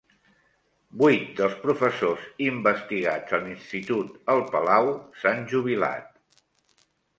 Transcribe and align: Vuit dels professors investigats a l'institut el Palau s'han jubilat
Vuit 1.01 1.27
dels 1.39 1.53
professors 1.65 2.23
investigats 2.47 3.37
a 3.39 3.41
l'institut 3.45 4.35
el 4.37 4.43
Palau 4.57 4.93
s'han 5.21 5.47
jubilat 5.55 6.45